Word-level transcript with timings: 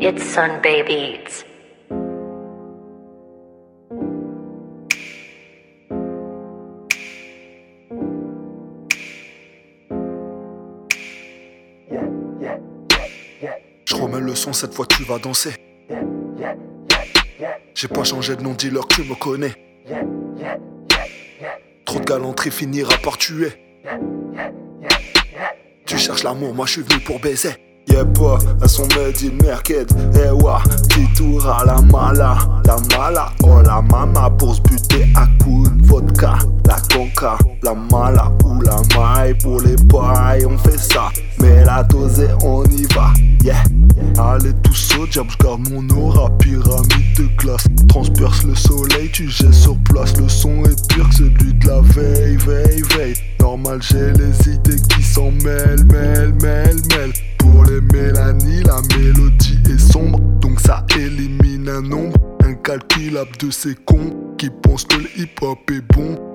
It's 0.00 0.22
Sun. 0.22 0.62
Je 13.84 13.94
remets 13.96 14.20
le 14.20 14.36
son, 14.36 14.52
cette 14.52 14.72
fois 14.72 14.86
tu 14.86 15.02
vas 15.02 15.18
danser. 15.18 15.54
J'ai 17.74 17.88
pas 17.88 18.04
changé 18.04 18.36
de 18.36 18.42
nom, 18.42 18.52
dis-leur 18.52 18.86
que 18.86 18.94
tu 18.94 19.02
me 19.02 19.16
connais. 19.16 19.52
Trop 21.84 21.98
de 21.98 22.04
galanterie 22.04 22.52
finira 22.52 22.96
par 23.02 23.18
tuer. 23.18 23.50
Tu 25.86 25.98
cherches 25.98 26.22
l'amour, 26.22 26.54
moi 26.54 26.66
je 26.66 26.72
suis 26.74 26.82
venu 26.82 27.00
pour 27.00 27.18
baiser. 27.18 27.67
Y'a 27.90 28.04
pas, 28.04 28.38
elles 28.62 28.68
sont 28.68 28.88
made 28.96 29.16
in 29.22 29.42
merked. 29.42 29.88
Eh 30.14 30.30
wa, 30.30 30.60
qui 30.90 31.06
tourne 31.14 31.44
la 31.64 31.80
mala? 31.80 32.36
La 32.66 32.76
mala, 32.96 33.32
oh 33.42 33.62
la 33.62 33.80
mama 33.80 34.30
pour 34.38 34.54
se 34.54 34.60
buter 34.62 35.06
à 35.14 35.26
coups 35.42 35.70
de 35.70 35.86
vodka. 35.86 36.34
La 36.66 36.76
conca, 36.92 37.38
la 37.62 37.74
mala 37.74 38.30
ou 38.44 38.60
la 38.60 38.76
maille 38.94 39.34
pour 39.38 39.60
les 39.62 39.76
pailles, 39.76 40.44
on 40.46 40.58
fait 40.58 40.78
ça. 40.78 41.08
Mais 41.40 41.64
la 41.64 41.82
dose 41.82 42.28
on 42.42 42.64
y 42.64 42.84
va, 42.94 43.12
yeah. 43.42 43.62
Allez 44.18 44.52
tous 44.62 44.98
au 44.98 45.06
diable, 45.06 45.30
j'garde 45.40 45.68
mon 45.70 45.88
aura, 45.96 46.28
pyramide 46.38 47.16
de 47.16 47.28
glace. 47.38 47.64
Transperce 47.88 48.44
le 48.44 48.54
soleil, 48.54 49.10
tu 49.12 49.28
jettes 49.28 49.54
sur 49.54 49.76
place. 49.90 50.14
Le 50.18 50.28
son 50.28 50.62
est 50.64 50.88
pire 50.88 51.08
que 51.08 51.14
celui 51.14 51.54
de 51.54 51.66
la 51.66 51.80
veille, 51.80 52.36
veille, 52.36 52.82
veille. 52.96 53.14
Normal, 53.40 53.80
j'ai 53.80 54.12
les 54.12 54.54
idées 54.54 54.80
qui 54.88 55.02
s'en 55.02 55.30
mêlent, 55.30 55.84
mêlent, 55.84 56.34
mêlent, 56.42 56.82
mêlent. 56.90 57.12
Pour 57.58 57.66
les 57.66 57.80
mélanies, 57.80 58.62
la 58.62 58.80
mélodie 58.96 59.58
est 59.68 59.92
sombre, 59.92 60.20
donc 60.40 60.60
ça 60.60 60.86
élimine 60.96 61.68
un 61.68 61.82
nombre 61.82 62.16
incalculable 62.44 63.32
de 63.40 63.50
ces 63.50 63.74
cons 63.74 64.14
qui 64.38 64.48
pensent 64.48 64.84
que 64.84 64.98
le 64.98 65.08
hip-hop 65.16 65.68
est 65.72 65.80
bon. 65.92 66.27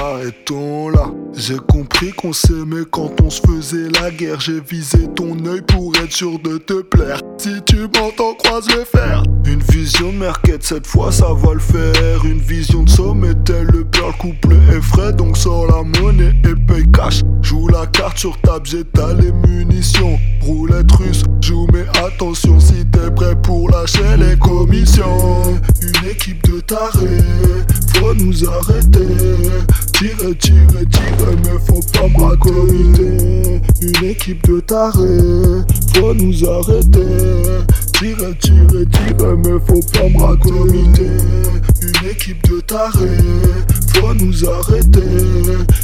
Arrêtons 0.00 0.90
là. 0.90 1.06
J'ai 1.34 1.56
compris 1.56 2.12
qu'on 2.12 2.32
s'aimait 2.32 2.84
quand 2.90 3.10
on 3.22 3.30
se 3.30 3.40
faisait 3.40 3.88
la 4.00 4.10
guerre. 4.10 4.40
J'ai 4.40 4.60
visé 4.60 5.08
ton 5.14 5.36
œil 5.46 5.62
pour 5.62 5.92
être 5.96 6.12
sûr 6.12 6.38
de 6.38 6.58
te 6.58 6.82
plaire. 6.82 7.20
Si 7.38 7.62
tu 7.66 7.80
m'entends, 7.80 8.34
croise 8.34 8.68
le 8.68 8.84
fer. 8.84 9.22
Une 9.46 9.60
vision 9.60 10.12
de 10.12 10.18
merquette, 10.18 10.62
cette 10.62 10.86
fois 10.86 11.10
ça 11.10 11.32
va 11.32 11.54
le 11.54 11.60
faire. 11.60 12.24
Une 12.24 12.38
vision 12.38 12.84
de 12.84 12.90
sommet, 12.90 13.34
tel 13.44 13.66
le 13.66 13.84
père, 13.84 14.06
le 14.06 14.12
couple 14.12 14.54
est 14.74 14.80
frais. 14.80 15.12
Donc 15.12 15.36
sors 15.36 15.66
la 15.66 15.82
monnaie 16.00 16.34
et 16.44 16.54
paye 16.54 16.90
cash. 16.92 17.22
Joue 17.40 17.68
la 17.68 17.86
carte 17.86 18.18
sur 18.18 18.40
table, 18.42 18.66
j'étale 18.66 19.18
les 19.18 19.32
munitions. 19.32 20.18
Roulette 20.42 20.92
russe, 20.92 21.24
joue 21.40 21.66
mais 21.72 21.86
attention 22.04 22.60
si 22.60 22.84
t'es 22.86 23.10
prêt 23.14 23.34
pour 23.42 23.70
lâcher 23.70 24.16
les 24.18 24.38
commissions. 24.38 25.42
Une 25.82 26.08
équipe 26.10 26.42
de 26.48 26.60
tarés, 26.60 27.18
faut 28.12 28.24
nous 28.24 28.48
arrêter. 28.48 29.06
Tirer, 29.92 30.34
tirer, 30.36 30.86
tirer, 30.86 31.36
mais 31.44 31.58
faut 31.66 31.80
pas 31.92 32.08
me 32.08 32.20
raconter. 32.20 33.60
Une 33.80 34.04
équipe 34.04 34.46
de 34.46 34.60
tarés, 34.60 35.64
faut 35.94 36.14
nous 36.14 36.48
arrêter. 36.48 37.64
Tirer, 37.92 38.34
tirer, 38.38 38.86
tirer, 38.86 39.36
mais 39.36 39.58
faut 39.66 39.80
pas 39.92 40.08
me 40.08 40.20
raconter. 40.20 41.10
Une 41.82 42.10
équipe 42.10 42.42
de 42.48 42.60
tarés, 42.60 43.18
faut 43.94 44.14
nous 44.14 44.48
arrêter. 44.48 45.00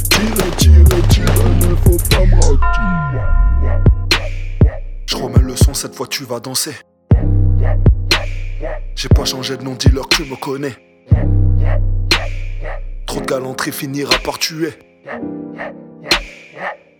Tirer, 0.09 0.51
tirer, 0.57 1.01
tirer, 1.09 1.49
mais 1.61 1.75
faut 1.83 1.97
pas 2.09 2.25
me 2.25 2.35
raconter. 2.35 3.19
Je 5.05 5.15
remets 5.15 5.41
le 5.41 5.55
son, 5.55 5.73
cette 5.73 5.95
fois 5.95 6.07
tu 6.07 6.23
vas 6.25 6.39
danser. 6.39 6.75
J'ai 8.95 9.09
pas 9.09 9.25
changé 9.25 9.57
de 9.57 9.63
nom, 9.63 9.75
dis-leur 9.79 10.07
que 10.09 10.17
tu 10.17 10.29
me 10.29 10.35
connais. 10.35 10.88
Trop 13.09 13.21
de 13.21 13.25
galanterie 13.25 13.71
finira 13.71 14.15
par 14.23 14.37
tuer. 14.37 14.71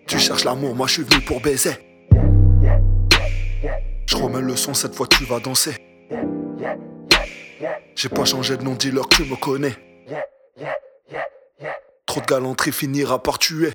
Tu 0.07 0.17
cherches 0.17 0.43
l'amour, 0.43 0.73
moi 0.73 0.87
je 0.87 0.93
suis 0.93 1.03
venu 1.03 1.21
pour 1.21 1.39
baiser. 1.39 1.73
Je 4.07 4.15
remets 4.15 4.41
le 4.41 4.55
son, 4.55 4.73
cette 4.73 4.95
fois 4.95 5.05
tu 5.05 5.23
vas 5.25 5.39
danser. 5.39 5.75
J'ai 7.95 8.09
pas 8.09 8.25
changé 8.25 8.57
de 8.57 8.63
nom, 8.63 8.73
dis-leur 8.73 9.07
que 9.07 9.17
tu 9.17 9.25
me 9.25 9.35
connais. 9.35 9.75
Trop 12.07 12.21
de 12.21 12.25
galanterie 12.25 12.71
finira 12.71 13.21
par 13.21 13.37
tuer. 13.37 13.71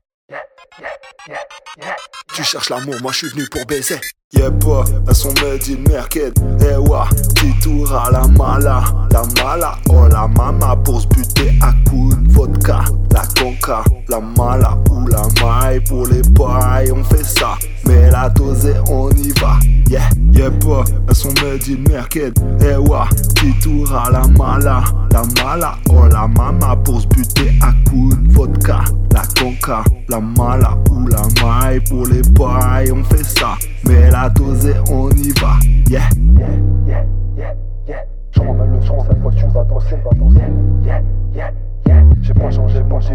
Tu 2.34 2.42
cherches 2.42 2.68
l'amour, 2.68 2.96
moi 3.00 3.12
je 3.12 3.18
suis 3.18 3.28
venu 3.28 3.48
pour 3.48 3.64
baiser. 3.66 4.00
Y'a 4.32 4.50
pas, 4.50 4.84
elles 5.06 5.14
sont 5.14 5.32
made 5.34 5.62
in 5.68 5.88
merked. 5.88 6.34
Eh 6.60 6.76
wa, 6.78 7.08
qui 7.36 7.56
tourne 7.60 7.94
à 7.94 8.10
la 8.10 8.26
mala. 8.26 8.82
La 9.12 9.22
mala, 9.40 9.78
oh 9.88 10.08
la 10.08 10.26
mama 10.26 10.74
pour 10.84 11.00
se 11.00 11.06
buter 11.06 11.52
La 13.66 14.20
mala 14.20 14.76
ou 14.90 15.06
la 15.06 15.22
maille 15.42 15.80
pour 15.88 16.06
les 16.06 16.20
pailles, 16.20 16.92
on 16.92 17.02
fait 17.02 17.24
ça. 17.24 17.56
Mais 17.86 18.10
la 18.10 18.28
dose 18.28 18.74
on 18.90 19.08
y 19.12 19.32
va, 19.40 19.58
yeah. 19.88 20.02
Y'a 20.32 20.50
pas, 20.50 20.84
elles 21.08 21.14
sont 21.14 21.32
made 21.42 21.62
in 21.68 21.90
merked. 21.90 22.34
Eh 22.60 22.76
wa, 22.76 23.08
qui 23.36 23.54
tourne 23.60 23.94
à 23.94 24.10
la 24.10 24.26
mala? 24.28 24.82
La 25.12 25.22
mala, 25.42 25.78
oh 25.88 26.06
la 26.12 26.28
mama 26.28 26.76
pour 26.84 27.00
se 27.00 27.06
buter 27.06 27.52
à 27.62 27.72
coups 27.88 28.18
de 28.18 28.32
vodka. 28.32 28.80
La 29.12 29.22
conca, 29.40 29.82
la 30.10 30.20
mala 30.20 30.76
ou 30.90 31.06
la 31.06 31.22
maille 31.42 31.80
pour 31.88 32.06
les 32.06 32.20
pailles, 32.20 32.92
on 32.92 33.02
fait 33.04 33.24
ça. 33.24 33.56
Mais 33.84 34.10
la 34.10 34.28
dose 34.28 34.74
on 34.90 35.08
y 35.10 35.32
va, 35.40 35.56
yeah. 35.88 36.10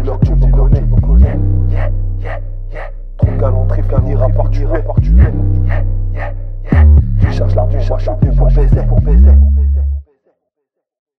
j'ai 0.00 0.02
leur 0.02 0.20
tu 0.20 0.34
me 0.34 1.00
connais. 1.00 1.38
Trop 3.16 3.30
galanterie 3.38 3.82
finira 3.82 4.28
par 4.28 4.50
tuer. 4.50 4.66
Tu 7.20 7.32
cherches 7.32 7.54
je 7.98 8.04
suis 8.04 8.12
venu 8.20 8.36
pour 8.36 8.46
baiser, 8.48 8.82
pour 8.88 9.00
baiser. 9.00 9.32